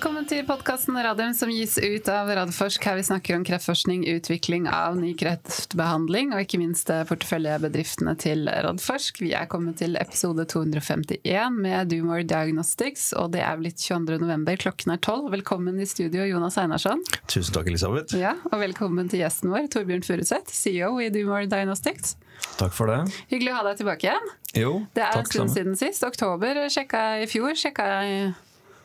[0.00, 2.86] Velkommen til podkasten Radium som gis ut av Radforsk.
[2.88, 8.48] Her vi snakker om kreftforskning, utvikling av ny kreftbehandling og ikke minst eh, porteføljebedriftene til
[8.48, 9.20] Radforsk.
[9.20, 14.16] Vi er kommet til episode 251 med Doomore Diagnostics, og det er blitt 22.
[14.24, 14.56] november.
[14.64, 15.28] Klokken er tolv.
[15.36, 17.04] Velkommen i studio, Jonas Einarsson.
[17.28, 18.16] Tusen takk, Elisabeth.
[18.16, 22.16] Ja, og velkommen til gjesten vår, Torbjørn Furuseth, CEO i Doomore Diagnostics.
[22.56, 23.02] Takk for det.
[23.28, 24.36] Hyggelig å ha deg tilbake igjen.
[24.56, 24.94] Jo, takk.
[24.96, 26.08] Det er en stund siden sist.
[26.08, 27.52] Oktober sjekka i fjor.
[27.52, 28.30] Sjekka jeg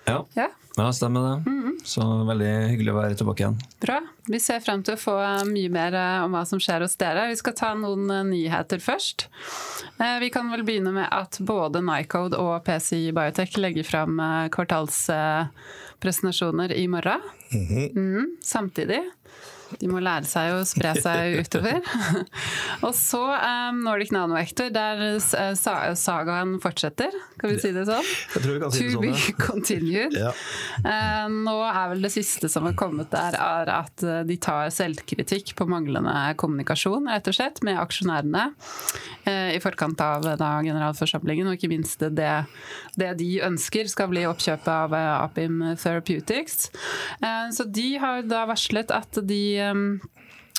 [0.07, 1.35] Ja, Ja, ja stemmer det.
[1.49, 1.61] Mhm.
[1.85, 3.57] Så veldig hyggelig å være tilbake igjen.
[3.81, 3.99] bra.
[4.27, 5.13] Vi ser frem til å få
[5.45, 7.27] mye mer eh, om hva som skjer hos dere.
[7.29, 9.27] Vi skal ta noen eh, nyheter først.
[9.99, 14.49] Eh, Vi kan vel begynne med at både Nycode og PCI Biotech legger fram eh,
[14.49, 17.21] kvartalspresentasjoner i morgen.
[17.53, 19.03] Mhm, samtidig.
[19.79, 21.81] De må lære seg å spre seg utover.
[22.85, 27.13] og så um, Nordic Nanoactor, der eh, sa sagaen fortsetter.
[27.39, 28.05] Kan vi si det sånn?
[28.35, 29.35] Jeg tror vi kan si det To sånn, be ja.
[29.41, 30.17] continued.
[30.19, 30.31] Ja.
[30.85, 35.55] uh, Nå er vel det siste som har kommet der, er at de tar selvkritikk
[35.57, 41.59] på manglende kommunikasjon, rett og slett, med aksjonærene uh, i forkant av da, generalforsamlingen, og
[41.59, 42.31] ikke minst det,
[42.99, 46.69] det de ønsker skal bli oppkjøpet av Apim Therapeutics.
[47.55, 49.41] Så de har da varslet at de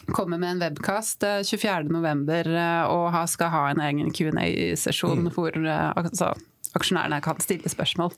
[0.07, 2.87] kommer med en webcast eh, 24.11.
[2.87, 6.33] og skal ha en egen Q&A-sesjon hvor eh, altså,
[6.77, 8.13] aksjonærene kan stille spørsmål.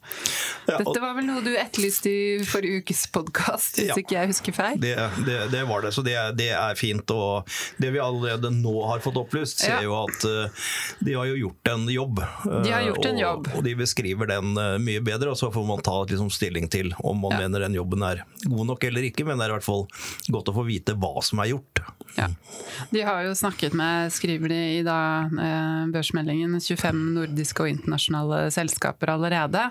[0.68, 3.96] Dette var vel noe du etterlyste i forrige ukes podkast, hvis Ja.
[4.00, 4.80] ikke jeg husker feil?
[4.82, 4.94] Det,
[5.26, 7.08] det, det var det, så det, det er fint.
[7.14, 7.48] Og
[7.80, 9.82] det vi allerede nå har fått opplyst, ser Ja.
[9.86, 10.66] jo at eh,
[11.04, 12.20] de har jo gjort en jobb.
[12.64, 13.48] De har gjort en jobb.
[13.56, 16.92] Og de beskriver den eh, mye bedre, og så får man ta liksom, stilling til
[17.04, 17.44] om man Ja.
[17.46, 19.24] mener den jobben er god nok eller ikke.
[19.28, 19.86] Men det er i hvert fall
[20.32, 21.82] godt å få vite hva som er gjort.
[22.16, 22.28] Ja.
[22.90, 28.40] De har jo snakket med, skriver de i da, eh, børsmeldingen, 25 nordiske og internasjonale
[28.54, 29.64] selskaper allerede.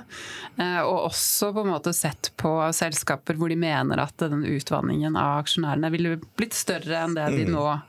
[0.57, 5.17] Eh, og også på en måte sett på selskaper hvor de mener at den utvanningen
[5.19, 7.53] av aksjonærene ville blitt større enn det de Mm.
[7.55, 7.81] nå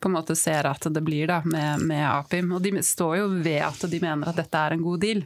[0.00, 2.52] på en måte ser at det blir da, med, med, Apim.
[2.56, 5.22] Og de står jo ved at de mener at dette er en god deal.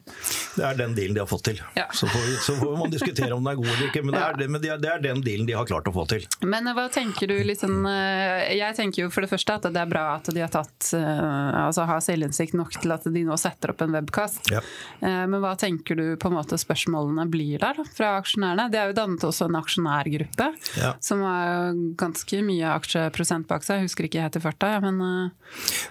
[0.57, 1.63] Det er den dealen de har fått til.
[1.77, 1.87] Ja.
[1.93, 4.23] Så, får, vi, så får man diskutere om den er god eller ikke, men det
[4.23, 6.27] er, men det er den dealen de har klart å få til.
[6.45, 9.91] Men eh, hva tenker du liksom, Jeg tenker jo for det første at det er
[9.91, 13.75] bra at de har tatt eh, altså har selvinnsikt nok til at de nå setter
[13.75, 14.51] opp en webkast.
[14.53, 14.63] Ja.
[15.01, 18.69] Men hva tenker du på en måte spørsmålene blir der fra aksjonærene?
[18.73, 20.49] Det er jo dannet også en aksjonærgruppe
[20.81, 20.93] ja.
[21.03, 24.81] som har ganske mye aksjeprosent bak seg, jeg husker ikke helt til 40 starta, ja,
[24.81, 25.31] men eh,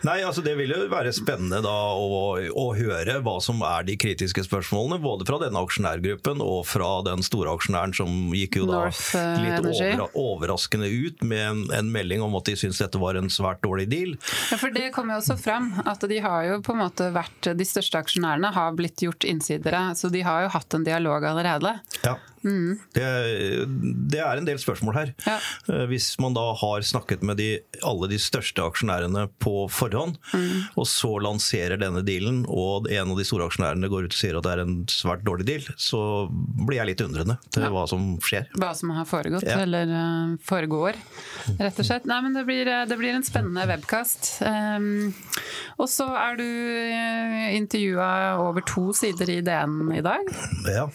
[0.01, 3.97] Nei, altså det vil jo være spennende da å, å, høre hva som er de
[3.99, 5.01] kritiske spørsmålene.
[5.03, 9.41] Både fra denne aksjonærgruppen og fra den store aksjonæren som gikk jo da North eh,
[9.43, 13.29] litt over, overraskende ut med en, en, melding om at de syns dette var en
[13.33, 14.15] svært dårlig deal.
[14.53, 17.51] Ja, for det kommer jo også fram at de har jo på en måte vært
[17.59, 21.75] De største aksjonærene har blitt gjort innsidere, så de har jo hatt en dialog allerede.
[22.05, 22.15] Ja.
[22.43, 23.07] Det,
[24.13, 25.13] det er en del spørsmål her.
[25.25, 25.37] Ja.
[25.69, 27.49] Eh, Hvis man da har snakket med de,
[27.85, 30.17] alle de største aksjonærene på forhånd,
[30.75, 34.37] og så lanserer denne dealen, og en av de store aksjonærene går ut og sier
[34.39, 36.01] at det er en svært dårlig deal, så
[36.31, 38.47] blir jeg litt undrende til hva som skjer.
[38.59, 39.59] hva som har foregått, Ja.
[39.63, 40.95] eller eh, foregår,
[41.59, 42.05] rett og slett.
[42.09, 44.41] Nei, men det blir, eh, det blir en spennende webkast.
[44.45, 45.13] Um,
[45.79, 46.45] og så er du
[47.57, 50.29] intervjua over to sider i DN i dag.
[50.69, 50.87] Ja.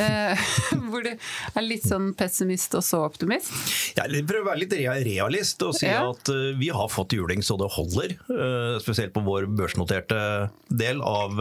[0.00, 0.48] Eh,
[0.90, 3.52] hvor du er litt sånn pessimist og så optimist.
[3.98, 6.04] Jeg prøver å være litt realist og si Ja.
[6.10, 8.16] at eh, vi har fått juling så det holder.
[8.32, 10.20] eh, spesielt på vår børsnoterte
[10.68, 11.38] del av,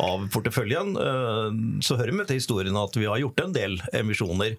[0.00, 0.94] av porteføljen.
[1.84, 4.56] Så hører vi med til historien at vi har gjort en del emisjoner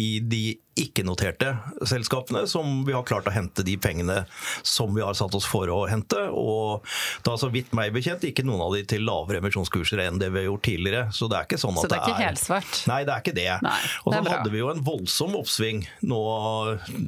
[0.00, 0.44] i de
[0.78, 1.52] ikke-noterte
[1.86, 4.24] selskapene, som vi har klart å hente de pengene
[4.66, 6.18] som vi har satt oss for å hente.
[6.34, 6.84] Og
[7.26, 10.42] da så vidt meg bekjent ikke noen av de til lavere emisjonskurser enn det vi
[10.42, 11.04] har gjort tidligere.
[11.14, 12.80] Så det er ikke sånn at Så det er ikke helsvart?
[12.90, 13.48] Nei, det er ikke det.
[13.66, 14.34] Nei, og det så er bra.
[14.38, 16.20] hadde vi jo en voldsom oppsving nå,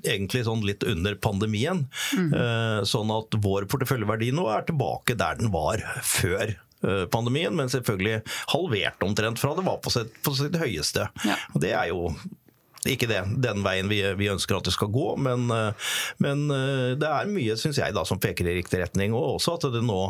[0.04, 1.87] egentlig sånn litt under pandemien.
[2.16, 2.31] Mm.
[2.33, 7.71] Eh, Sånn at vår porteføljeverdi nå er tilbake der den var før eh, pandemien, men
[7.72, 8.21] selvfølgelig
[8.53, 11.09] halvert omtrent fra det var på sitt, på sitt høyeste.
[11.27, 11.36] Ja.
[11.54, 12.10] Og det er jo
[12.92, 15.92] ikke det, den veien vi, vi ønsker at det skal gå, men, eh,
[16.22, 19.15] men eh, det er mye synes jeg, da, som peker i riktig retning.
[19.16, 20.00] Og også at det nå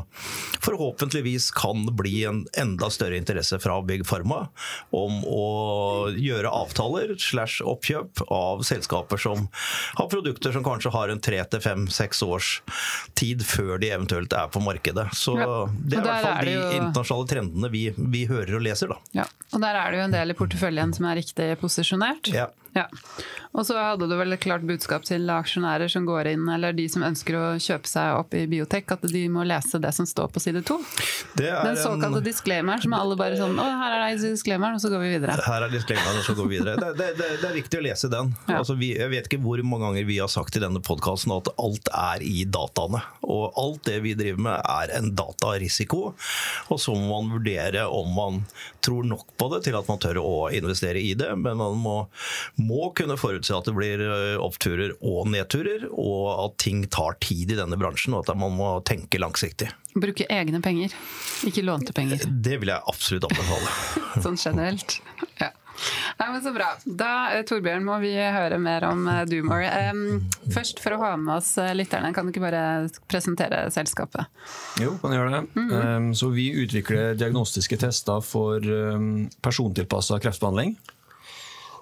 [0.65, 4.49] forhåpentligvis kan bli en enda større interesse fra Big Pharma
[4.97, 9.47] om å gjøre avtaler slash oppkjøp av selskaper som
[9.99, 12.51] har produkter som kanskje har en tre til fem, seks års
[13.19, 15.09] tid før de eventuelt er på markedet.
[15.17, 15.67] Så Ja.
[15.71, 18.97] det er i hvert fall de jo- internasjonale trendene vi, vi hører og leser, da.
[19.13, 19.25] Ja.
[19.55, 22.33] Og der er det jo en del i porteføljen som er riktig posisjonert.
[22.35, 22.49] Ja.
[22.77, 22.87] Ja.
[23.57, 26.85] Og så hadde du vel et klart budskap til aksjonærer som går inn, eller de
[26.93, 30.29] som ønsker å kjøpe seg opp i biotek, at de må lese det som står
[30.35, 30.77] på side to.
[31.41, 35.01] Den såkalte en- disclaimeren som alle bare sånn Å, her er disclaimeren, og så går
[35.07, 35.39] vi videre.
[35.47, 36.77] Her er disclaimeren, og så går vi videre.
[36.85, 38.35] Det, det, det, det er viktig å lese den.
[38.51, 38.59] Ja.
[38.61, 41.49] Altså, vi, jeg vet ikke hvor mange ganger vi har sagt i denne podkasten at
[41.57, 43.01] alt er i dataene.
[43.25, 46.13] Og alt det vi driver med er en datarisiko.
[46.69, 48.43] Og så må man vurdere om man
[48.85, 51.33] tror nok på det til at man tør å investere i det.
[51.41, 51.97] Men man må,
[52.67, 54.03] må kunne forutse at det blir
[54.43, 58.73] oppturer og nedturer, og at ting tar tid i denne bransjen, og at man må
[58.87, 59.71] tenke langsiktig.
[59.97, 60.93] Bruke egne penger,
[61.49, 62.27] ikke lånte penger.
[62.27, 63.77] Det vil jeg absolutt anbefale.
[64.25, 64.99] Sånn generelt.
[65.41, 65.53] Ja.
[66.17, 66.71] Nei, men Så bra.
[66.85, 69.69] Da, eh, Torbjørn, må vi høre mer om eh, Doomore.
[69.89, 70.03] Em,
[70.53, 72.63] først, for å ha med oss eh, lytterne, kan du ikke bare
[73.11, 74.29] presentere selskapet?
[74.83, 75.65] Jo, kan jeg gjøre det.
[75.77, 80.77] Um, så vi utvikler diagnostiske tester for um, persontilpassa kreftbehandling.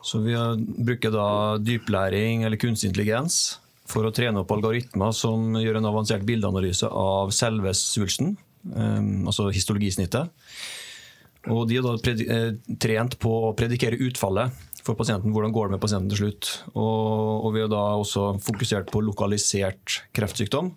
[0.05, 0.37] Så vi
[0.85, 1.29] bruker da
[1.65, 3.59] dyplæring eller kunstig intelligens
[3.89, 8.35] for å trene opp algoritmer som gjør en avansert bildeanalyse av selve svulsten,
[8.73, 10.33] um, altså histologisnittet.
[11.53, 14.53] Og de er da eh, trent på å predikere utfallet
[14.85, 15.33] for pasienten.
[15.33, 16.53] Hvordan går det med pasienten til slutt?
[16.73, 20.73] Og, og vi har da også fokusert på lokalisert kreftsykdom.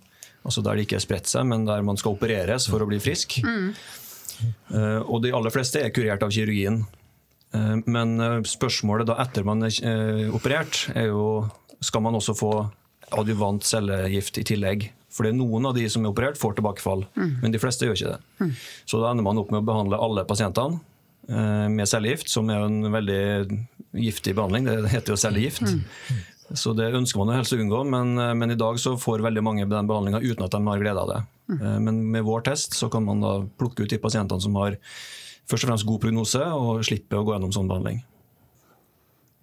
[0.47, 3.00] Altså der det ikke er spredt seg, men der man skal opereres for å bli
[3.03, 3.39] frisk.
[3.44, 6.83] Eh, og de aller fleste er kurert av kirurgien.
[7.55, 11.47] Eh, men eh, spørsmålet da etter man er eh, operert, er jo
[11.83, 12.51] skal man også få
[13.17, 14.89] adjuvant cellegift i tillegg.
[15.13, 17.95] For det er noen av de som er operert, får tilbakefall, men de fleste gjør
[17.95, 18.49] ikke det.
[18.85, 20.81] Så da ender man opp med å behandle alle pasientene
[21.73, 23.21] med cellegift, som er en veldig
[23.97, 24.67] giftig behandling.
[24.67, 25.63] Det heter jo cellegift.
[26.53, 29.65] Så det ønsker man å helst unngå, men, men i dag så får veldig mange
[29.67, 31.21] den behandlinga uten at de har glede av det.
[31.55, 34.77] Eh, Men med vår test så kan man da plukke ut de pasientene som har
[35.47, 38.03] først og fremst god prognose, og slipper å gå gjennom sånn behandling.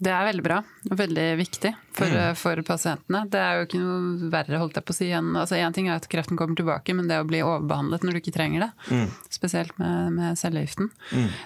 [0.04, 0.58] Det er veldig bra
[0.90, 2.36] og veldig viktig for, mm.
[2.36, 3.22] for pasientene.
[3.30, 5.10] Det er jo ikke noe verre, holdt jeg på å si.
[5.14, 8.20] Én altså ting er at kreften kommer tilbake, men det å bli overbehandlet når du
[8.20, 10.90] ikke trenger det, spesielt med, med cellegiften.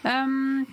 [0.03, 0.65] Um,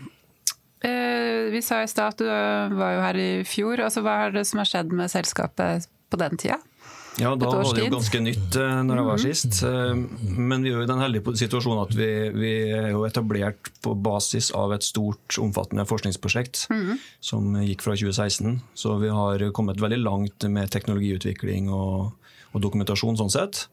[0.88, 3.84] uh, vi sa i stad at du var jo her i fjor.
[3.84, 6.62] altså Hva er det som har skjedd med selskapet på den tida?
[7.22, 9.60] Ja, da var det jo ganske nytt eh, når jeg var sist.
[9.64, 9.94] Eh,
[10.36, 13.94] Men vi er jo i den heldige situasjonen at vi, vi er jo etablert på
[14.04, 16.66] basis av et stort, omfattende forskningsprosjekt
[17.24, 18.58] som gikk fra 2016.
[18.76, 22.12] Så vi har kommet veldig langt med teknologiutvikling og,
[22.52, 23.68] og dokumentasjon sånn sett.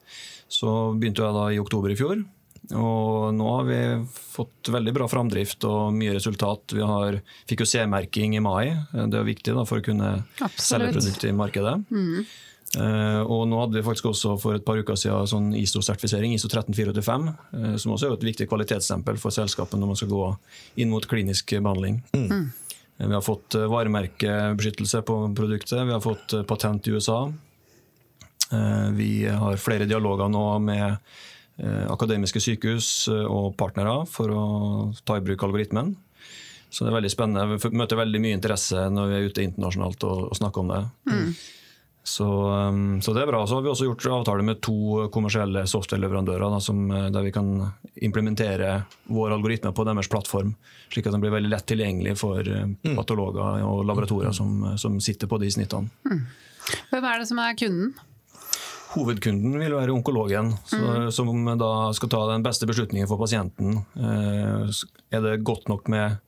[0.53, 2.23] Så begynte jeg da i oktober i fjor.
[2.79, 3.79] Og nå har vi
[4.37, 6.77] fått veldig bra framdrift og mye resultat.
[6.77, 7.19] Vi har,
[7.51, 8.71] fikk jo C-merking i mai.
[8.95, 10.63] Det er viktig da, for å kunne Absolutt.
[10.63, 11.75] selge produktet i markedet.
[11.91, 12.37] Eh,
[13.29, 17.27] og nå hadde vi faktisk også for et par uker siden sånn ISO-sertifisering, ISO 13485,
[17.59, 20.23] eh, som også er et viktig kvalitetsstempel for selskapet når man skal gå
[20.81, 21.99] inn mot klinisk behandling.
[22.17, 27.21] Eh, Vi har fått eh, varemerkebeskyttelse på produktet, vi har fått eh, patent i USA.
[28.53, 30.97] Eh, Vi har flere dialoger nå med
[31.59, 34.45] eh, akademiske sykehus eh, og partnere for å
[35.05, 35.93] ta i bruk algoritmen.
[36.73, 37.59] Så det er veldig spennende.
[37.61, 40.85] Vi møter veldig mye interesse når vi er ute internasjonalt og, og snakker om det.
[42.03, 43.45] Så, um, så det er bra.
[43.47, 47.31] Så har vi også gjort avtale med to kommersielle software-leverandører da, som, eh, der vi
[47.35, 47.53] kan
[48.03, 48.73] implementere
[49.07, 50.55] vår algoritme på deres plattform,
[50.91, 55.31] slik at den blir veldig lett tilgjengelig for eh, patologer og laboratorier som, som sitter
[55.31, 55.93] på de snittene.
[56.91, 57.95] Hvem er det som er kunden?
[58.93, 63.79] Hovedkunden vil være onkologen, så, som da skal ta den beste beslutningen for pasienten.
[63.97, 64.83] Eh,
[65.15, 66.19] Er det godt nok med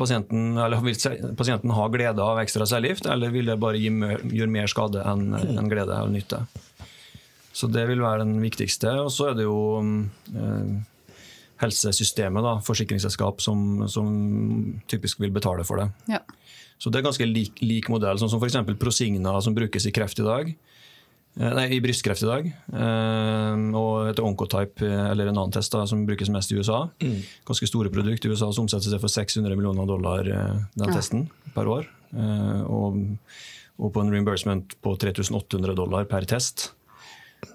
[0.00, 0.96] pasienten, eller Vil
[1.36, 5.70] pasienten ha glede av ekstra cellegift, eller vil det bare gjøre mer skade enn en
[5.70, 6.44] glede eller nytte?
[7.54, 8.90] Så Det vil være den viktigste.
[9.04, 9.58] Og så er det jo
[10.34, 10.72] eh,
[11.62, 14.08] helsesystemet, da, forsikringsselskap, som, som
[14.90, 15.90] typisk vil betale for det.
[16.10, 16.20] Ja.
[16.82, 18.58] Så det er ganske lik, lik modell, sånn som f.eks.
[18.80, 20.50] Prosigna som brukes i kreft i dag.
[21.40, 22.46] Eh, Nei, i brystkreft i dag.
[22.46, 26.84] Eh, og et Oncotype, eh, eller en annen test da, som brukes mest i USA.
[27.48, 28.24] Ganske store produkt.
[28.24, 30.94] I USA så omsettes det for 600 millioner dollar, eh, den Ja.
[30.94, 31.86] testen, per år.
[32.14, 33.18] Eh, og,
[33.80, 36.70] og på en reimbursement på 3800 dollar per test.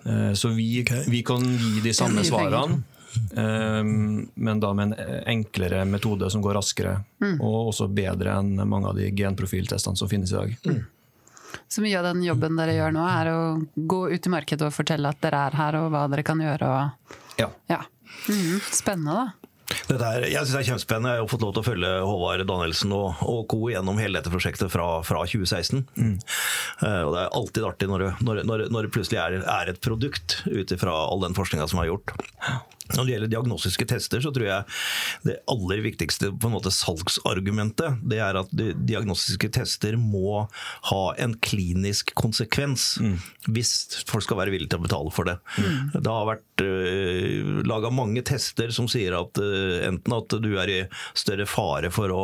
[0.06, 2.84] Eh, så vi, vi kan gi de samme svarene.
[3.34, 3.84] eh,
[4.36, 6.98] men da med en enklere metode som går raskere,
[7.40, 10.58] og også bedre enn mange av de genprofiltestene som finnes i dag.
[11.70, 13.40] Så mye av den jobben dere gjør nå, er å
[13.76, 16.70] gå ut i markedet og fortelle at dere er her, og hva dere kan gjøre.
[16.70, 17.50] Og, Ja.
[17.70, 17.84] ja.
[18.28, 19.50] Mm, Spennende, da.
[19.86, 21.12] Dette er, jeg synes det er kjempespennende.
[21.14, 23.60] Jeg har fått lov til å følge Håvard Danielsen og, og co.
[23.70, 25.84] gjennom hele dette prosjektet fra, fra 2016.
[26.02, 29.70] Eh, og det er alltid artig når det, når, når, når det plutselig er, er
[29.70, 32.16] et produkt ut ifra all den forskninga som er gjort.
[32.96, 34.64] Når det gjelder diagnostiske tester, så tror jeg
[35.28, 40.46] det aller viktigste på en måte salgsargumentet det er at diagnostiske tester må
[40.90, 43.18] ha en klinisk konsekvens mm.
[43.54, 43.74] hvis
[44.10, 45.38] folk skal være villige til å betale for det.
[45.60, 46.00] Mm.
[46.00, 50.52] Det har vært uh, eh, laga mange tester som sier at uh, enten at du
[50.62, 50.80] er i
[51.18, 52.24] større fare for å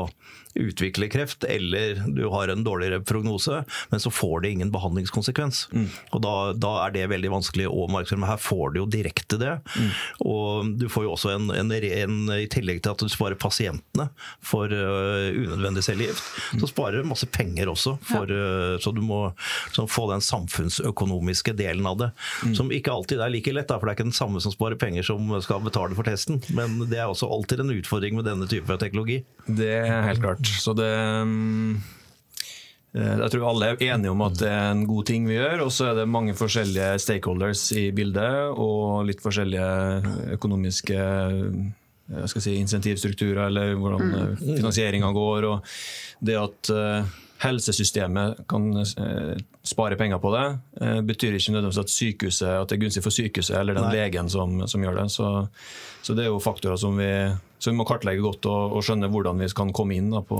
[0.55, 5.67] utvikle kreft, eller du har en dårligere prognose, men så får det ingen behandlingskonsekvens.
[5.71, 5.87] Mm.
[6.15, 8.21] Og da, da, er det veldig vanskelig å markedsføre.
[8.23, 9.55] Men her får du jo direkte det.
[9.75, 9.89] Mm.
[10.25, 14.07] Og du får jo også en, en, en, I tillegg til at du sparer pasientene
[14.45, 16.23] for uh, unødvendig cellegift,
[16.55, 16.63] mm.
[16.63, 17.97] så sparer du masse penger også.
[18.05, 18.75] For, ja.
[18.75, 19.21] uh, så du må
[19.75, 22.11] så få den samfunnsøkonomiske delen av det.
[22.45, 22.55] Mm.
[22.57, 24.79] Som ikke alltid er like lett, da, for det er ikke den samme som sparer
[24.79, 26.41] penger som skal betale for testen.
[26.55, 29.21] Men det er også alltid en utfordring med denne type teknologi.
[29.45, 30.44] Det er helt klart.
[30.61, 30.91] Så det
[31.27, 31.71] mm,
[32.97, 35.65] eh, jeg tror alle er enige om at det er en god ting vi gjør.
[35.67, 41.01] Og så er det mange forskjellige stakeholders i bildet, og litt forskjellige økonomiske
[42.37, 44.17] si, insentivstrukturer, eller hvordan mm.
[44.21, 45.49] eh, finansieringa går.
[45.49, 45.77] Og
[46.25, 48.69] det at eh, helsesystemet kan
[49.65, 50.45] spare penger på det,
[51.03, 53.97] betyr ikke nødvendigvis at, sykehuset, at det er gunstig for sykehuset eller den Nei.
[53.97, 55.09] legen som, som, gjør det.
[55.11, 55.31] Så,
[55.99, 57.11] så, det er jo faktorer som vi
[57.59, 60.39] som vi må kartlegge godt og, og skjønne hvordan vi kan komme inn da, på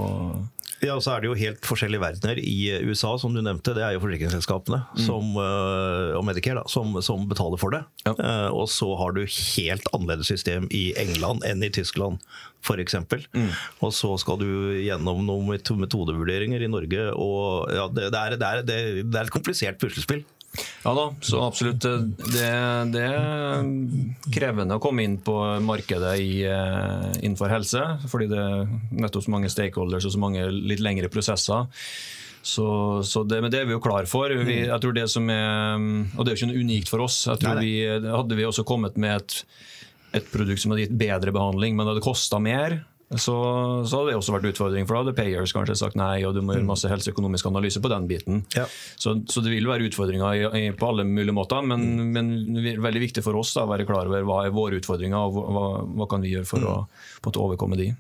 [0.86, 2.40] ja, så er det jo helt forskjellige verdener.
[2.40, 5.02] I USA, som du nevnte, det er jo forsikringsselskapene mm.
[5.06, 7.82] som, eh, og Medicare da, som, som, betaler for det.
[8.06, 8.14] Ja.
[8.20, 12.22] Uh, og så har du helt annerledes system i England enn i Tyskland,
[12.66, 12.98] f.eks.
[13.34, 13.50] Mm.
[13.86, 14.48] Og så skal du
[14.82, 15.50] gjennom noen
[15.82, 17.10] metodevurderinger i Norge.
[17.14, 20.24] og ja, det, det, er, det, er, det, er, et komplisert puslespill.
[20.86, 21.86] Ja da, så absolutt.
[21.86, 22.50] Det,
[22.94, 23.64] det, er
[24.36, 25.36] krevende å komme inn på
[25.66, 30.46] markedet i, eh, innenfor helse, fordi det er nettopp så mange stakeholders og så mange
[30.54, 31.68] litt lengre prosesser.
[32.46, 32.68] Så,
[33.02, 34.30] så det, men det er vi jo klar for.
[34.30, 35.82] Vi, jeg tror det som er,
[36.14, 37.24] og det er jo ikke noe unikt for oss.
[37.26, 39.40] Jeg tror vi, Hadde vi også kommet med et,
[40.22, 42.84] et produkt som hadde gitt bedre behandling, men det hadde kosta mer,
[43.14, 43.36] så,
[43.86, 44.88] så hadde det også vært utfordring.
[44.88, 46.72] For da hadde payers kanskje sagt nei, og du må gjøre mm.
[46.72, 48.42] masse helseøkonomisk analyse på den biten.
[48.58, 48.66] Ja.
[48.98, 52.16] Så, så, det vil være utfordringer i, i, på alle mulige måter, men, mm.
[52.16, 55.68] men veldig viktig for oss å være klar over hva er våre utfordringer, og hva,
[55.86, 56.72] hva kan vi gjøre for mm.
[56.74, 57.92] å, å overkomme de.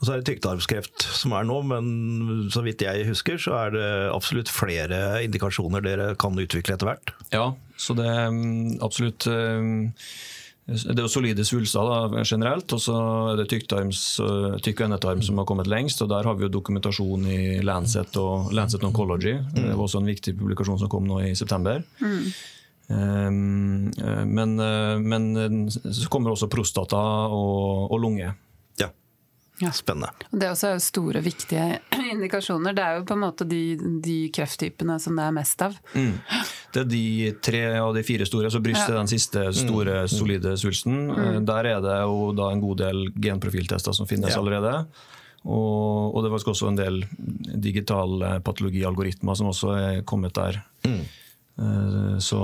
[0.00, 3.74] Og så er det tykktarmskreft som er nå, men så vidt jeg husker, så er
[3.76, 7.14] det absolutt flere indikasjoner dere kan utvikle etter hvert.
[7.32, 9.24] Ja, så det er mm, absolutt
[10.64, 12.94] det er jo solide svulster da, generelt, og så
[13.34, 16.00] er det tykk- og endetarm som har kommet lengst.
[16.00, 19.34] og Der har vi jo dokumentasjon i Lancet og Lancet Oncology.
[19.36, 19.58] Mm.
[19.58, 21.84] Det var også en viktig publikasjon som kom nå i september.
[22.00, 22.32] Mm.
[22.84, 23.92] Um,
[24.28, 24.56] men,
[25.04, 28.32] men, så kommer også prostata og, og lunge.
[29.62, 29.70] Ja.
[29.70, 30.10] Spennende.
[30.30, 31.78] Det er også store, viktige
[32.12, 32.74] indikasjoner.
[32.74, 33.62] Det er jo på en måte de,
[34.02, 35.76] de krefttypene som det er mest av.
[35.94, 36.16] Mm.
[36.74, 37.04] Det er de
[37.44, 39.02] tre av de fire store, så brystet er ja.
[39.04, 40.10] den siste store, mm.
[40.10, 40.96] solide svulsten.
[41.06, 41.20] Mm.
[41.22, 44.40] Eh, der er det jo da en god del genprofiltester som finnes ja.
[44.42, 44.74] allerede.
[45.44, 47.02] Og, og, det var også en del
[47.60, 50.58] digitale patologialgoritmer som også er kommet der.
[50.88, 51.00] Mm.
[51.62, 52.42] Eh, så,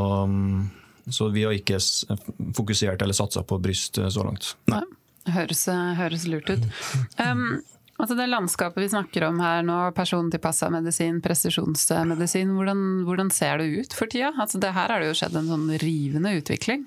[1.11, 1.83] så, vi har ikke
[2.55, 4.55] fokusert eller satsa på bryst så langt.
[4.71, 4.85] Nei.
[5.35, 5.67] Høres,
[5.99, 6.65] høres lurt ut.
[7.21, 7.61] Um,
[8.01, 13.85] altså det landskapet vi snakker om her nå, persontilpassa medisin, presisjonsmedisin, hvordan, hvordan, ser det
[13.85, 14.33] ut for tida?
[14.37, 16.87] Altså det her har det jo skjedd en sånn rivende utvikling.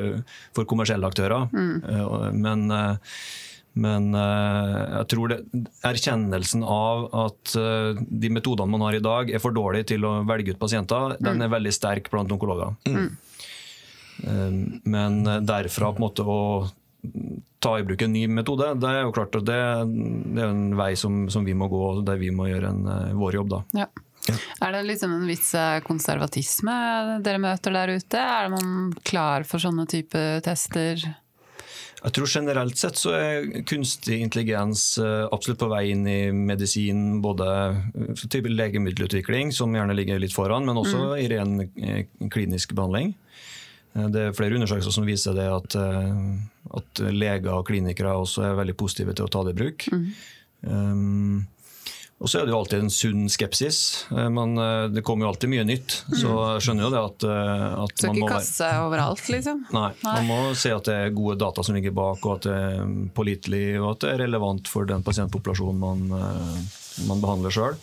[0.55, 1.49] for kommersielle aktører.
[1.51, 1.75] Mm.
[1.83, 2.79] Eh, men
[3.77, 5.35] men jeg tror det,
[5.85, 10.55] erkjennelsen av at de metodene man har i dag er for dårlige til å velge
[10.55, 11.21] ut pasienter, mm.
[11.21, 12.73] den er veldig sterk blant onkologer.
[12.89, 13.11] Mm.
[14.23, 16.41] Eh, men derfra på en måte å
[17.59, 19.61] ta i bruk en ny metode, det er jo klart at det,
[20.35, 23.15] det er en vei som, som, vi må gå, der vi må gjøre en, eh,
[23.17, 23.55] vår jobb.
[23.55, 23.63] da.
[23.83, 23.87] Ja.
[24.27, 24.35] Ja.
[24.65, 26.73] Er det liksom en viss eh, konservatisme
[27.23, 28.19] dere møter der ute?
[28.19, 30.99] Er man klar for sånne type tester?
[31.97, 37.21] Jeg tror generelt sett så er kunstig intelligens eh, absolutt på vei inn i medisin,
[37.23, 37.47] både
[38.27, 41.61] type legemiddelutvikling, som gjerne ligger litt foran, men også i ren
[42.33, 43.15] klinisk behandling.
[43.97, 46.15] Eh, Det er flere undersøkelser som viser det at, eh,
[46.77, 49.87] at leger og klinikere også er veldig positive til å ta det i bruk.
[50.67, 51.45] Um,
[52.17, 54.07] og så er det jo alltid en sunn skepsis.
[54.09, 54.55] Men
[54.89, 55.99] det kommer jo alltid mye nytt.
[56.17, 57.25] Så jeg skjønner jo det at,
[57.83, 59.59] at Skal ikke kaste overalt, liksom.
[59.77, 62.55] Nei, man må se at det er gode data som ligger bak, og at det
[62.57, 66.25] er pålitelig og at det er relevant for den pasientpopulasjonen man,
[67.05, 67.77] man behandler sjøl.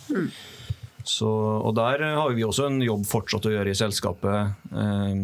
[1.04, 5.14] Så, og Der har vi også en jobb fortsatt å gjøre i selskapet eh,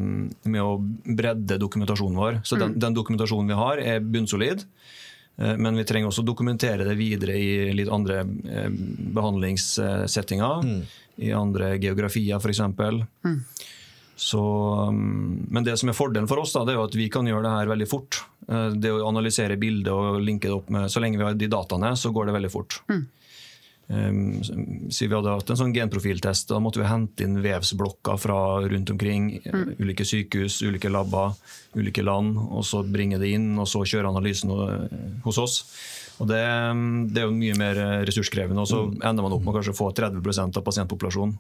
[0.45, 0.75] med å
[1.17, 2.41] bredde dokumentasjonen vår.
[2.45, 4.67] Så den, den dokumentasjonen vi har, er bunnsolid.
[5.41, 8.69] eh, Men vi trenger også å dokumentere det videre i litt andre eh,
[9.17, 10.65] behandlingssettinger.
[11.21, 12.61] I andre geografier, f.eks.
[14.21, 14.41] Så,
[14.89, 17.25] um, men det som er fordelen for oss, da, det er jo at vi kan
[17.25, 18.19] gjøre det her veldig fort.
[18.49, 21.49] Eh, Det å analysere bildet og linke det opp med Så lenge vi har de
[21.49, 22.83] dataene, så går det veldig fort.
[23.91, 24.39] Um,
[24.91, 26.47] så vi hadde hatt en sånn genprofiltest.
[26.53, 29.33] Da måtte vi hente inn vevsblokker fra rundt omkring.
[29.43, 29.73] Mm.
[29.83, 31.35] Ulike sykehus, ulike labber,
[31.75, 32.39] ulike land.
[32.51, 35.63] Og så bringe det inn, og så kjøre analysen eh, hos oss.
[36.23, 39.43] Og det, um, det er jo mye mer eh, ressurskrevende, og så ender man opp
[39.43, 41.35] med å kanskje få 30 av pasientpopulasjonen.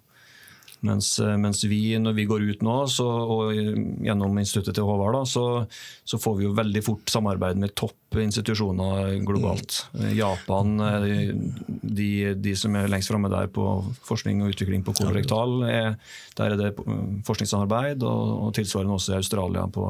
[0.87, 5.19] Mens, eh, mens vi, når vi går ut nå, så, og gjennom instituttet til Håvard,
[5.19, 5.45] da, så,
[6.09, 9.83] så får vi jo veldig fort samarbeid med topp institusjoner globalt.
[10.01, 11.35] Eh, Japan, eh,
[11.69, 13.67] de, de som er lengst framme der på
[14.09, 15.93] forskning og utvikling på kolorektal, er,
[16.39, 19.87] der er det eh, forskningssamarbeid, og, og tilsvarende også i Australia på,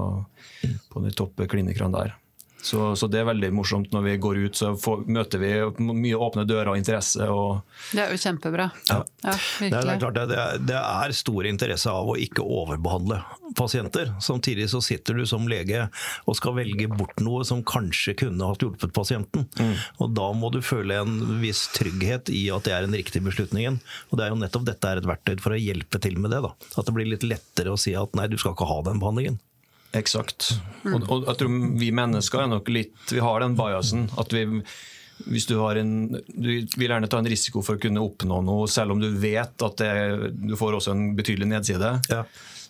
[0.90, 2.18] på de topp klinikerne der.
[2.62, 5.50] Så, så det er veldig morsomt når vi går ut, så får, møter vi
[5.80, 7.24] mye åpne dører og interesse.
[7.30, 7.62] og
[7.94, 8.70] Det er jo kjempebra.
[8.90, 8.98] Ja.
[9.24, 12.44] Ja, Det er, det er klart det, er, det er stor interesse av å ikke
[12.44, 13.20] overbehandle
[13.58, 14.12] pasienter.
[14.22, 15.88] Samtidig så sitter du som lege
[16.28, 19.48] og skal velge bort noe som kanskje kunne hatt hjulpet pasienten.
[19.98, 23.80] Og da må du føle en viss trygghet i at det er den riktige beslutningen.
[24.10, 26.44] Og det er jo nettopp dette er et verktøy for å hjelpe til med det.
[26.46, 26.54] da.
[26.76, 29.40] At det blir litt lettere å si at nei, du skal ikke ha den behandlingen.
[29.96, 30.52] Eksakt.
[30.86, 34.46] Og, og jeg tror vi mennesker er nok litt Vi har den biasen at vi
[35.28, 38.68] hvis du, har en, du vil gjerne ta en risiko for å kunne oppnå noe,
[38.72, 39.90] selv om du vet at det,
[40.32, 42.22] du får også en betydelig nedside, Ja.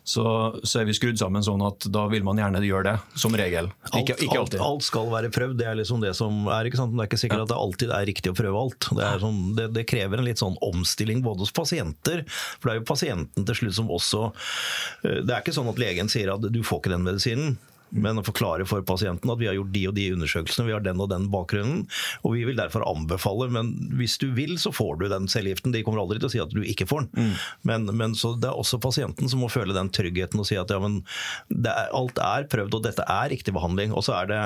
[0.05, 0.25] Så,
[0.65, 3.69] så er vi skrudd sammen sånn at da vil man gjerne gjøre det, som regel.
[3.93, 6.69] Ikke, Alt, ikke alt, alt skal være prøvd, det er liksom det som er.
[6.69, 6.95] ikke sant?
[6.95, 8.91] Men det er ikke sikkert at det alltid er riktig å prøve alt.
[8.97, 12.75] Det, er sånn, det, det krever en litt sånn omstilling både hos pasienter, for det
[12.75, 16.33] er jo pasienten til slutt som også eh, Det er ikke sånn at legen sier
[16.35, 17.59] at du får ikke den medisinen.
[17.91, 20.85] Men å forklare for pasienten at vi har gjort de og de undersøkelsene, vi har
[20.85, 21.85] den og den bakgrunnen,
[22.23, 25.75] og vi vil derfor anbefale, men hvis du vil, så får du den cellegiften.
[25.75, 27.35] De kommer aldri til å si at du ikke får den.
[27.67, 30.71] Men, men så det er også pasienten som må føle den tryggheten og si at
[30.73, 31.01] ja, men
[31.49, 33.95] det er, alt er prøvd, og dette er riktig behandling.
[33.97, 34.41] Og så er det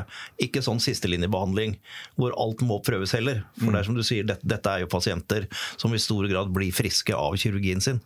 [0.49, 1.79] ikke sånn sistelinjebehandling
[2.21, 3.45] hvor alt må prøves heller.
[3.61, 6.53] For det er som du sier, dette, dette er jo pasienter som i stor grad
[6.55, 8.01] blir friske av kirurgien sin.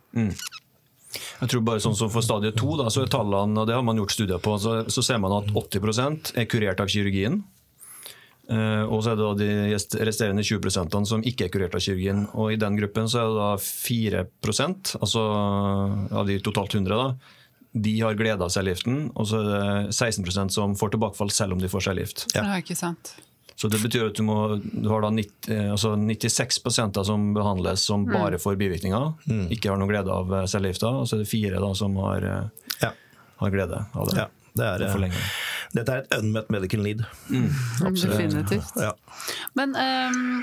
[1.09, 3.85] Jeg tror bare sånn som For stadie to da, så er tallene, og det har
[3.85, 7.41] man gjort studier på, så, så ser man at 80% er kurert av kirurgien.
[8.49, 12.23] Eh, og så er det da de resterende 20% som ikke er kurert av kirurgien.
[12.33, 14.23] Og i den gruppen så er det da 4
[15.01, 15.25] altså
[16.21, 17.35] av de totalt 100, da,
[17.73, 19.09] de har glede av cellegiften.
[19.13, 22.25] Og så er det 16% som får tilbakefall selv om de får cellegift.
[22.33, 22.45] Ja.
[22.57, 23.13] er ikke sant.
[23.59, 26.61] Så det betyr at du, må, du har da 90, eh, altså 96
[27.03, 29.09] som behandles som bare får bivirkninger,
[29.51, 32.23] ikke har noen glede av eh, cellegifta, og så er det fire da som har,
[32.23, 32.93] eh, Ja.
[33.43, 34.15] har glede av det.
[34.21, 35.11] Ja, det er, Det
[35.75, 37.03] dette er et unmet medical need.
[37.29, 38.79] Definitivt.
[38.79, 38.93] Ja.
[39.59, 40.39] Men um,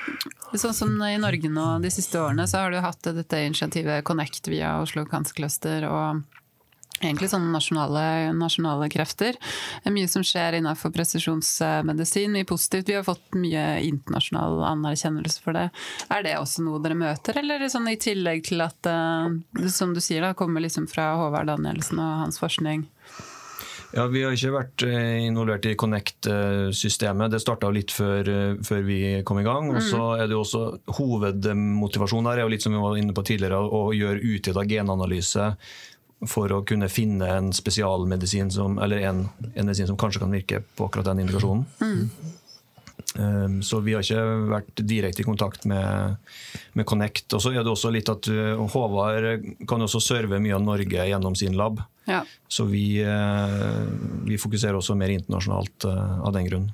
[0.55, 4.47] sånn som i Norge nå de siste årene, så har du hatt dette initiativet Connect
[4.53, 6.23] via Oslo Cancer Cluster og
[7.01, 8.05] egentlig sånne nasjonale,
[8.37, 9.37] nasjonale krefter.
[9.37, 12.89] Det er mye som skjer innenfor presisjonsmedisin, mye positivt.
[12.91, 15.69] Vi har fått mye internasjonal anerkjennelse for det.
[16.13, 20.03] Er det også noe dere møter, eller sånn i tillegg til at det, som du
[20.03, 22.87] sier, da, kommer liksom fra Håvard Danielsen og hans forskning?
[23.95, 27.31] Ja, Vi har ikke vært eh, involvert i Connect-systemet.
[27.33, 29.71] Det starta litt før, eh, før vi kom i gang.
[29.73, 30.65] Og så er det jo også
[30.99, 35.53] Hovedmotivasjonen her er jo litt som vi var inne på tidligere, å gjøre utvida genanalyse
[36.25, 40.63] for å kunne finne en spesialmedisin som, eller en, en medisin som kanskje kan virke
[40.77, 41.67] på akkurat den indikasjonen.
[43.17, 46.17] Um, Så vi har ikke vært direkte i kontakt med,
[46.77, 47.29] med Connect.
[47.37, 51.07] Og så er det også litt at uh, Håvard kan også serve mye av Norge
[51.09, 51.81] gjennom sin lab.
[52.09, 52.23] Ja.
[52.49, 53.85] Så vi, uh,
[54.27, 56.69] vi fokuserer også mer internasjonalt uh, av den grunn.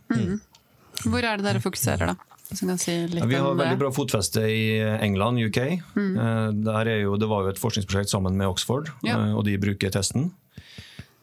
[1.02, 2.31] Hvor er det dere fokuserer, da?
[2.54, 5.58] Si Ja, vi har veldig bra fotfeste i England, UK.
[5.96, 6.62] Mm.
[6.64, 9.16] Der er jo, det var jo et forskningsprosjekt sammen med Oxford, Ja.
[9.18, 10.30] eh, og de bruker testen.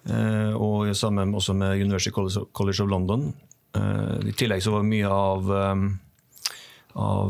[0.10, 3.34] Eh, Og sammen også med University College of- London.
[3.76, 5.52] Eh, I tillegg så var mye av,
[6.96, 7.30] av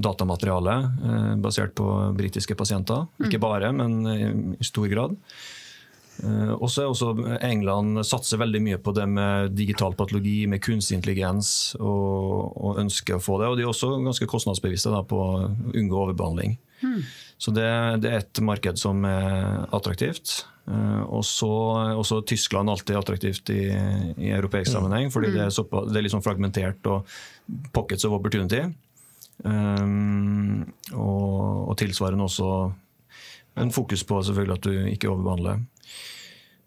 [0.00, 3.06] datamaterialet basert på britiske pasienter.
[3.24, 5.16] Ikke bare, men i stor grad.
[6.24, 7.10] Og så er også
[7.44, 13.18] England satser veldig mye på det med digital patologi, med kunstig intelligens, og, og ønsker
[13.18, 13.50] å få det.
[13.50, 15.30] Og de er også ganske kostnadsbevisste da, på å
[15.76, 16.56] unngå overbehandling.
[16.80, 17.00] Mm.
[17.38, 17.68] Så det,
[18.02, 20.46] det, er et marked som er attraktivt.
[20.66, 21.50] Eh, og så
[22.00, 23.60] også Tyskland alltid attraktivt i,
[24.16, 24.74] i europeisk mm.
[24.74, 27.06] sammenheng, fordi det, er så, det er sånn fragmentert og
[27.76, 28.64] pockets of opportunity.
[29.44, 30.64] Um,
[30.96, 32.50] og, og, tilsvarende også
[33.60, 35.60] en fokus på selvfølgelig at du ikke overbehandler.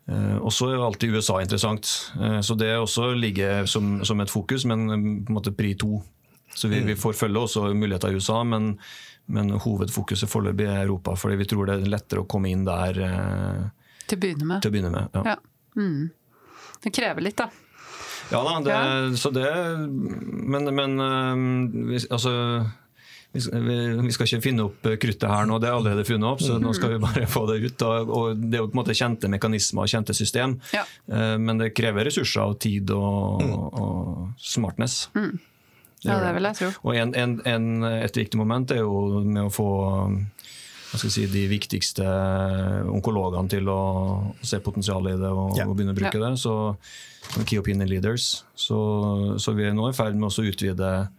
[0.10, 1.86] Uh, og så er alltid USA interessant,
[2.18, 6.00] uh, så det også ligger som, som, et fokus, men på en måte pri to.
[6.56, 8.74] Så vi, vi følge også muligheter i USA, men
[9.30, 12.98] men hovedfokuset foreløpig er Europa, fordi vi tror det er lettere å komme inn der.
[13.06, 14.64] Eh, til å begynne med.
[14.64, 15.36] Til å begynne med ja.
[15.36, 15.36] ja.
[15.78, 16.08] Mm.
[16.82, 17.50] Det krever litt, da.
[18.30, 19.06] Ja da, det, ja.
[19.18, 19.50] så det
[19.90, 21.00] Men, men
[22.14, 22.32] altså
[23.32, 26.42] vi, skal ikke finne opp kruttet her nå, det er allerede funnet opp.
[26.42, 27.86] så nå skal vi bare få det ut.
[27.86, 30.86] Og, Det er jo på en måte kjente mekanismer og kjente system, ja.
[31.14, 33.54] uh, men det krever ressurser og tid og, mm.
[33.84, 35.04] og smartness.
[35.14, 35.38] Mm.
[36.08, 36.72] Ja, det vil jeg tro.
[36.88, 39.70] Og en, en, en, et viktig moment er jo med å få
[40.96, 42.06] si, de viktigste
[42.90, 43.82] onkologene til å
[44.42, 45.68] se potensialet i det og, ja.
[45.68, 46.24] og begynne å bruke ja.
[46.24, 46.40] det.
[46.40, 48.46] Så Key Opinion Leaders.
[48.56, 48.80] Så,
[49.38, 51.19] så, vi er nå i ferd med å utvide eh,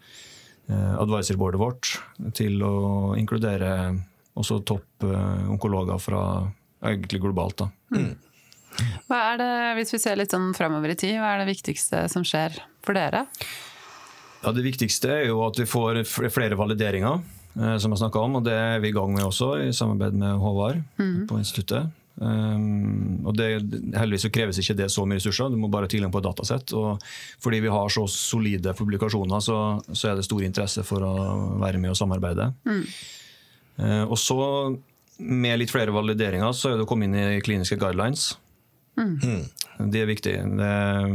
[0.71, 1.93] advisorboardet vårt
[2.37, 2.77] til å
[3.19, 3.71] inkludere
[4.39, 6.23] også topp eh, onkologer fra
[6.87, 7.65] egentlig globalt.
[7.65, 7.71] da.
[7.97, 8.15] Mm.
[9.11, 12.05] Hva er det, Hvis vi ser litt sånn framover i tid, hva er det viktigste
[12.13, 12.57] som skjer
[12.87, 13.27] for dere?
[14.41, 17.21] Ja, Det viktigste er jo at vi får flere valideringer,
[17.59, 18.37] eh, som jeg snakka om.
[18.37, 21.27] og Det er vi i gang med også, i samarbeid med Håvard mm.
[21.29, 21.91] på instituttet.
[22.21, 23.47] Um, og det,
[23.97, 26.27] Heldigvis så kreves ikke det så mye ressurser, du må bare ha tilgang på et
[26.29, 26.75] datasett.
[26.77, 27.01] og
[27.41, 29.57] Fordi vi har så solide publikasjoner, så,
[29.89, 31.15] så, er det stor interesse for å
[31.63, 32.51] være med og samarbeide.
[32.69, 32.85] Mm.
[33.81, 34.39] Uh, og så,
[35.21, 38.35] med litt flere valideringer, så er det å komme inn i kliniske guidelines.
[39.01, 39.47] Mm.
[39.91, 40.33] Det er viktig.
[40.59, 41.13] Det er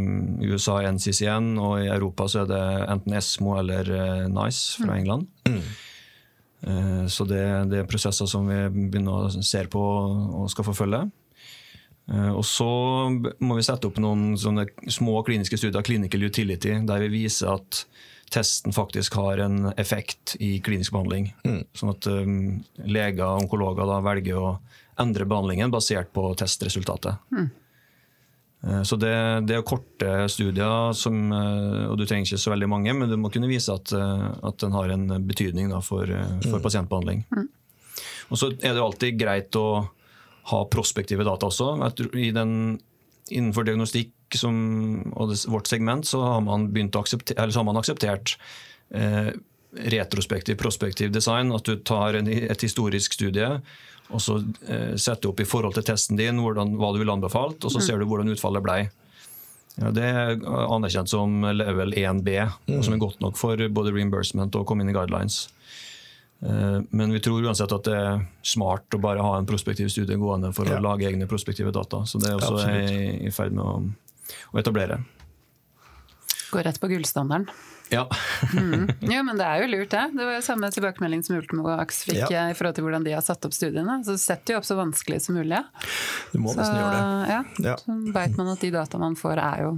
[0.49, 2.63] USA er NCCN, og i Europa så er det
[2.95, 4.97] enten ESMO eller uh, NICE fra mm.
[5.03, 5.29] England.
[6.65, 8.57] Uh, så det, det, er prosesser som vi
[8.89, 11.03] begynner å se på og skal forfølge.
[12.11, 12.69] Uh, og så
[13.41, 17.85] må vi sette opp noen sånne små kliniske studier, clinical utility, der vi viser at
[18.33, 21.29] testen faktisk har en effekt i klinisk behandling.
[21.45, 21.61] Mm.
[21.77, 22.39] Sånn at um,
[22.83, 24.55] leger og onkologer da velger å
[25.01, 27.21] endre behandlingen basert på testresultatet.
[27.35, 27.51] Mm.
[28.63, 29.13] Eh, så det,
[29.49, 33.17] det, er korte studier, som, eh, og du trenger ikke så veldig mange, men du
[33.19, 36.09] må kunne vise at, eh, at den har en betydning da, for,
[36.43, 36.65] for, mm.
[36.65, 37.25] pasientbehandling.
[37.35, 37.47] Mm.
[38.33, 39.67] Og så er det alltid greit å
[40.49, 41.73] ha prospektive data også.
[42.35, 42.77] Den,
[43.33, 44.55] innenfor diagnostikk som,
[45.13, 48.35] og det, vårt segment så har man, aksepter, har man akseptert
[48.93, 49.31] eh,
[49.75, 51.53] retrospektiv, prospektiv design.
[51.55, 53.49] At du tar en, et historisk studie
[54.13, 54.37] og så
[54.67, 57.73] eh, setter du opp i forhold til testen din hvordan, hva du ville anbefalt, og
[57.73, 57.85] så mm.
[57.87, 58.77] ser du hvordan utfallet ble.
[59.75, 62.37] Ja, det er anerkjent som level 1B,
[62.69, 62.79] mm.
[62.85, 65.45] som er godt nok for både reimbursement og komme inn i guidelines.
[66.45, 70.19] Eh, men vi tror uansett at det er smart å bare ha en prospektiv studie
[70.19, 70.79] gående for ja.
[70.79, 72.03] å lage egne prospektive data.
[72.05, 73.77] Så det er også jeg i, ferd med å,
[74.53, 75.01] å etablere.
[76.51, 77.49] Gå rett på gullstandarden.
[77.89, 78.09] Ja.
[78.53, 78.87] mm.
[78.99, 80.03] Jo, men det er jo lurt, det.
[80.15, 82.47] Det var jo samme tilbakemelding som Ultimovax fikk ja.
[82.49, 83.99] i forhold til hvordan de har satt opp studiene.
[84.07, 85.61] Så setter jo opp så vanskelig som mulig.
[86.33, 87.35] Du må så, nesten gjøre det.
[87.35, 87.75] Ja, ja.
[87.81, 89.75] Så veit man at de data man får, er jo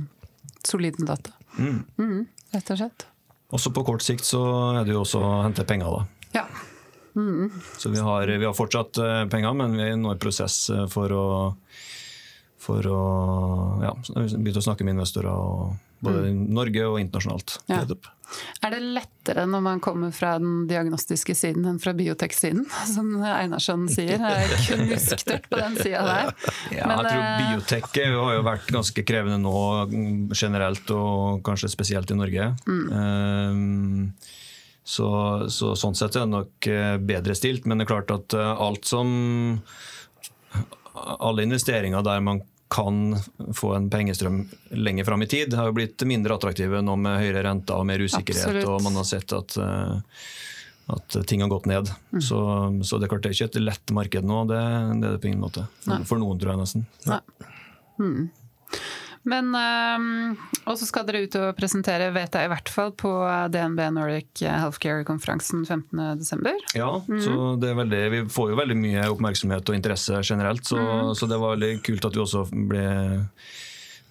[0.68, 1.36] solide data.
[1.58, 1.84] Mm.
[1.98, 2.24] Mm,
[2.56, 3.08] rett og slett.
[3.58, 4.42] Også på kort sikt så
[4.76, 6.32] er det jo også å hente penger, da.
[6.42, 6.48] Ja.
[7.18, 7.50] Mm.
[7.80, 10.86] Så vi har, vi har, fortsatt eh, penger, men vi er nå i prosess eh,
[10.92, 11.28] for å
[12.68, 13.02] for å
[13.80, 15.32] ja, begynne å snakke med investorer.
[15.32, 16.30] og både mm.
[16.30, 17.58] i Norge og internasjonalt.
[17.72, 17.82] Ja.
[18.66, 23.88] Er det lettere når man kommer fra den diagnostiske siden enn fra biotek-siden, som Einarsson
[23.92, 24.18] sier?
[24.20, 26.34] Jeg er knusktørt på den sida der.
[26.76, 31.72] Ja, Men, jeg tror eh, biotek har jo vært ganske krevende nå generelt, og kanskje
[31.74, 32.52] spesielt i Norge.
[32.68, 32.84] Mm.
[32.92, 34.12] Um,
[34.88, 35.08] så,
[35.52, 38.88] så, sånn sett er det nok eh, bedre stilt, men det er klart at alt
[38.88, 39.10] som
[40.98, 43.16] Alle investeringer der man kan
[43.56, 47.46] få en pengestrøm lenger fram i tid, har jo blitt mindre attraktive nå med høyere
[47.48, 48.44] renter og mer usikkerhet.
[48.50, 48.68] Absolutt.
[48.72, 50.18] Og man har sett at, eh,
[50.98, 51.92] at ting har gått ned.
[52.12, 52.22] Mm.
[52.22, 52.42] Så,
[52.84, 54.60] så, det er klart det er ikke et lett marked nå, det,
[55.00, 55.64] det er det på ingen måte.
[55.86, 56.86] For, for noen, tror jeg nesten.
[57.08, 57.22] Nei.
[58.02, 58.28] Mm.
[59.28, 63.12] Men um, Og så skal dere ut og presentere, vet jeg i hvert fall, på
[63.54, 66.50] DNB Nordic Healthcare-konferansen 15.12.
[66.78, 67.22] Ja, mm.
[67.24, 71.14] så det er veldig, vi får jo veldig mye oppmerksomhet og interesse generelt, så, mm.
[71.20, 72.86] så, det var veldig kult at vi også ble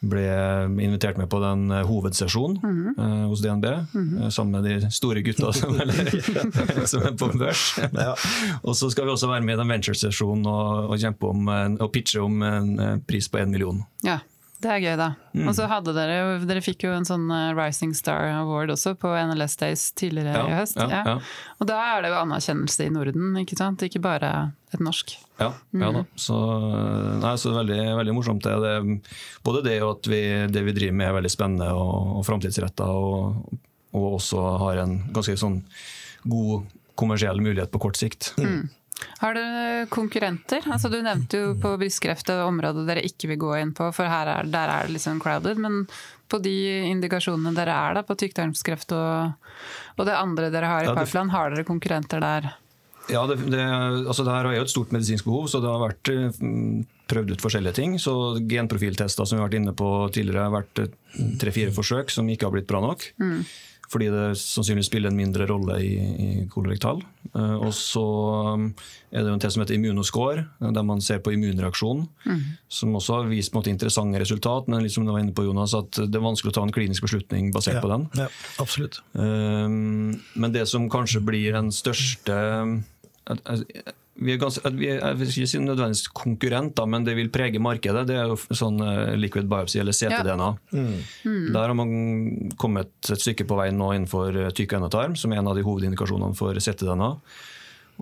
[0.06, 0.24] ble
[0.84, 3.22] invitert med på den hovedsesjonen hovedsesjonen -hmm.
[3.22, 5.74] eh, hos DNB, eh, sammen med de store gutta som,
[6.90, 7.78] som er på børs.
[7.92, 8.14] Ja.
[8.62, 11.48] Og så skal vi også være med i den venture-sesjonen og, og, kjempe om,
[11.80, 13.84] og pitche om en eh, pris på én million.
[14.04, 14.18] Ja,
[14.62, 15.08] det er gøy, da.
[15.36, 15.48] Mm.
[15.50, 18.94] Og så hadde dere jo Dere fikk jo en sånn eh, Rising Star Award også
[18.98, 20.78] på NLS Days tidligere i høst.
[20.80, 21.16] ja, ja.
[21.60, 23.84] Og da er det jo anerkjennelse i Norden, ikke sant?
[23.84, 24.32] Ikke bare
[24.72, 25.12] et norsk.
[25.40, 26.04] Ja, ja da.
[26.20, 26.38] Så,
[27.20, 28.46] nei, så veldig, veldig morsomt.
[28.46, 28.56] Det.
[28.64, 32.26] Det, både det og at vi, det vi driver med er veldig spennende og, og
[32.28, 33.60] framtidsretta, og,
[33.96, 35.60] og også har en ganske sånn
[36.26, 36.66] god
[36.96, 38.32] kommersiell mulighet på kort sikt.
[39.20, 40.64] Har dere konkurrenter?
[40.72, 44.08] Altså, du nevnte jo på brystkreft et område dere ikke vil gå inn på, for
[44.08, 45.60] her er, der er det liksom crowded.
[45.60, 45.84] Men
[46.28, 46.54] på de
[46.90, 49.50] indikasjonene dere er da, på tykktarmskreft og,
[49.96, 52.50] og det andre dere har i Ja, pipeline, har dere konkurrenter der?
[53.12, 55.82] Ja, det, det, altså det her er jo et stort medisinsk behov, så det har
[55.84, 56.40] vært eh,
[57.06, 57.94] prøvd ut forskjellige ting.
[58.02, 58.12] Så
[58.50, 62.48] Genprofiltester som vi har vært inne på tidligere, har vært eh, tre-fire forsøk som ikke
[62.48, 63.06] har blitt bra nok.
[63.92, 67.02] Fordi det sannsynligvis spiller en mindre rolle i, i kolorektal.
[67.30, 68.04] Eh, og så
[68.56, 68.68] um,
[69.12, 72.06] er det jo en test som heter Immunoscore, eh, der man ser på immunreaksjon.
[72.72, 75.46] Som også har vist på en måte, interessante resultat, men liksom du var inne på
[75.46, 78.08] Jonas, at det er vanskelig å ta en klinisk beslutning basert på den.
[78.18, 78.30] Ja,
[78.62, 79.00] absolutt.
[79.12, 82.40] Um, men det som kanskje blir den største
[84.16, 87.28] vi er ganske, vi er, Jeg vil ikke si nødvendigvis konkurrent, da, men det vil
[87.32, 88.06] prege markedet.
[88.08, 90.48] Det er jo sånn eh, liquid biopsy eller CTDNA.
[91.52, 91.92] Der har man
[92.60, 95.66] kommet et stykke på vei nå innenfor eh, tykk endetarm, som er en av de
[95.66, 97.10] hovedindikasjonene for CTDNA.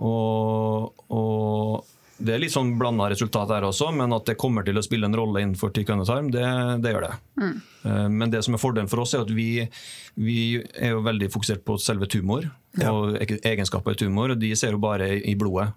[0.05, 4.77] Og, og det er litt sånn blanda resultat her også, men at det kommer til
[4.79, 6.45] å spille en rolle innenfor tykk endetarm, det,
[6.83, 7.15] det gjør det.
[7.41, 7.55] Mm.
[8.15, 9.65] Men det som er fordelen for oss, er at vi,
[10.17, 10.37] vi
[10.79, 12.47] er jo veldig fokusert på selve tumor
[12.91, 15.69] og eg- egenskaper i tumor, og de ser jo bare i blodet.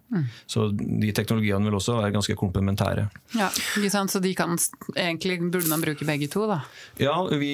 [0.51, 3.05] Så de teknologiene vil også være ganske komplementære.
[3.39, 3.51] Ja?
[4.09, 4.57] Så de kan
[4.97, 6.61] Egentlig burde man bruke begge to, da.
[6.99, 7.53] Ja, vi,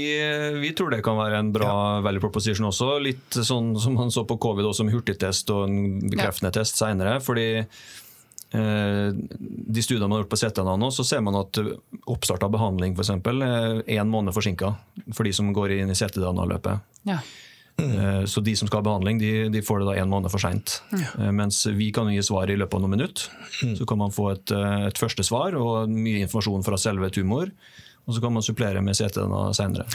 [0.62, 2.94] vi tror det kan være en bra value proposition også.
[3.04, 7.18] Litt sånn som man så på covid, også med hurtigtest og en bekreftende test seinere.
[8.54, 9.08] Eh,
[9.74, 11.58] de studiene man har gjort på CTNA nå, så ser man at
[12.10, 14.74] oppstart av behandling for eksempel, er én måned forsinka
[15.12, 16.94] for de som går inn i CTDNA-løpet.
[17.10, 17.18] Ja.
[17.74, 18.26] Mm.
[18.30, 20.76] Så de som skal ha behandling, de, de får det da en måned for seint.
[21.34, 23.26] Mens vi kan gi svar i løpet av noen minutter.
[23.74, 27.50] Så kan man få et, eh, et første svar og mye informasjon fra selve tumor.
[28.04, 29.86] Og så kan man supplere med CT-DNA seinere.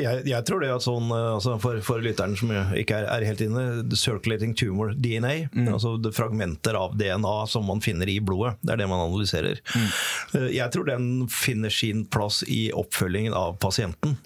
[0.00, 3.26] Jeg, jeg, tror det at sånn, eh, altså for, for lytteren som ikke er, er
[3.28, 5.34] helt inne, the circulating tumor DNA,
[5.68, 9.60] altså det fragmenter av DNA som man finner i blodet, det er det man analyserer.
[9.74, 10.50] Mm.
[10.54, 14.16] Jeg tror den finner sin plass i oppfølgingen av pasienten.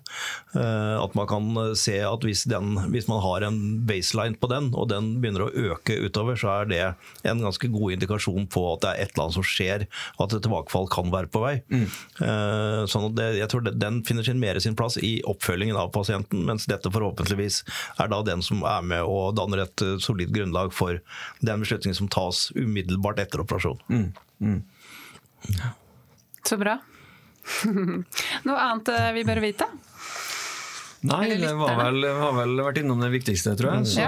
[0.56, 4.70] Eh, At man kan se at hvis, den, hvis man har en baseline på den,
[4.74, 6.82] og den begynner å øke utover, så er det
[7.28, 9.86] en ganske god indikasjon på at det er et eller annet som skjer,
[10.16, 11.54] og at et tilbakefall kan være på vei.
[11.72, 11.86] Mm.
[12.88, 15.90] Sånn at det, jeg tror det, Den finner sin mer sin plass i oppfølgingen av
[15.94, 17.62] pasienten, mens dette forhåpentligvis
[17.98, 21.00] er da den som er med og danner et eh, solid grunnlag for
[21.44, 23.82] den beslutningen som tas umiddelbart etter operasjon.
[26.48, 26.78] Så bra.
[28.46, 29.68] Noe annet eh, vi bør vite?
[31.06, 33.90] Nei, det var vel, har vel vært innom det viktigste, tror jeg.
[33.92, 34.06] Så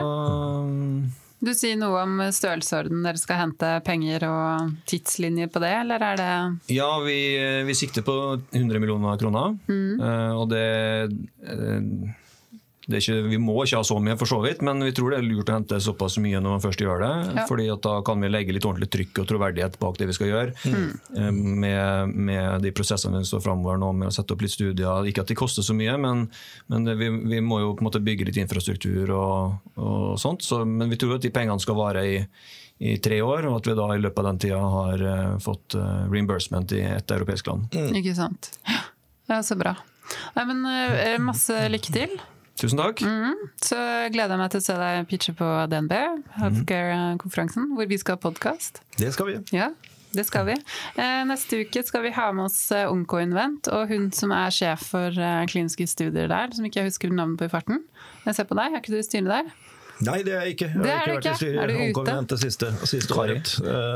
[1.41, 6.19] Du sier noe om størrelsesorden dere skal hente penger og tidslinjer på det, eller er
[6.21, 6.33] det
[6.77, 7.17] ja, vi,
[7.65, 8.17] vi sikter på
[8.53, 9.57] 100 millioner kroner.
[9.71, 10.03] Mm.
[10.37, 10.67] og det,
[11.49, 11.79] eh,
[12.99, 15.27] ikke, Vi må ikke ha så mye, for så vidt, men vi tror det er
[15.27, 17.13] lurt å hente såpass mye når man først gjør det.
[17.41, 17.47] Ja.
[17.49, 20.33] fordi at da kan vi legge litt ordentlig trykk og troverdighet bak det vi skal
[20.33, 20.55] gjøre.
[20.65, 21.41] Mm.
[21.63, 25.07] Med, med de prosessene vi står framover nå, med å sette opp litt studier.
[25.11, 26.27] Ikke at de koster så mye, men,
[26.73, 30.47] men det, vi, vi må jo på en måte bygge litt infrastruktur og, og sånt.
[30.47, 32.17] Så, men vi tror at de pengene skal vare i
[32.81, 35.77] i tre år, og at vi da i løpet av den tida har uh, fått
[35.77, 37.69] uh, reimbursement i et europeisk land.
[38.01, 38.55] Ikke sant?
[39.29, 39.75] Ja, så bra.
[40.35, 42.15] Nei, men uh, masse lykke til.
[42.61, 43.01] Tusen takk.
[43.65, 43.77] Så
[44.13, 45.95] gleder jeg meg til å se deg pitche på DNB,
[46.37, 48.83] Healthcare-konferansen, hvor vi skal ha podkast.
[49.01, 49.37] Det skal vi.
[49.57, 49.71] Ja,
[50.13, 50.57] det skal vi.
[51.01, 54.91] Eh, Neste uke skal vi ha med oss eh, Onkoinvent og hun som er sjef
[54.93, 57.81] for eh, kliniske studier der, som ikke jeg husker navnet på i farten.
[58.27, 59.51] Jeg ser på deg, er ikke du i styret der?
[60.01, 60.69] Nei, det er jeg ikke.
[60.73, 61.59] Jeg Det har er ikke vært i styret.
[61.63, 62.19] Er ute?
[62.33, 63.35] det siste, siste Kari.
[63.39, 63.51] året.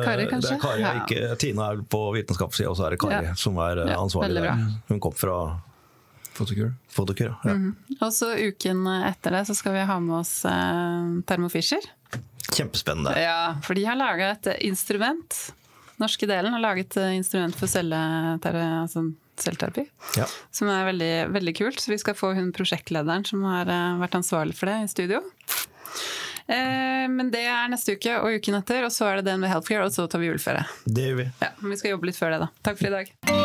[0.04, 0.90] Kari, Det er Kari, Ja.
[1.04, 3.34] ikke, Tina er på vitenskapssida, og så er det Kari Ja.
[3.40, 4.66] som er Ja, ansvarlig der.
[4.88, 5.38] Hun kom fra
[6.34, 6.72] Photocure.
[6.90, 7.56] Fotokur, Ja.
[8.00, 11.82] Og så uken etter det så skal vi ha med oss eh, Thermo Fisher.
[12.54, 13.14] Kjempespennende.
[13.18, 15.38] Ja, for de har laga et instrument.
[16.02, 18.64] Norske delen har laget instrument for celleterapi.
[18.82, 19.06] Altså
[19.40, 19.86] selvterapi.
[20.18, 20.26] Ja.
[20.54, 21.80] Som er veldig, veldig kult.
[21.80, 25.22] Så vi skal få hun prosjektlederen som har eh, vært ansvarlig for det, i studio.
[26.46, 29.88] Eh, men det er neste uke og uken etter, og så er det DNV Healthcare,
[29.88, 30.66] og så tar vi juleferie.
[30.84, 31.30] Det gjør vi.
[31.42, 32.52] Ja, men vi skal jobbe litt før det, da.
[32.68, 33.43] Takk for i dag.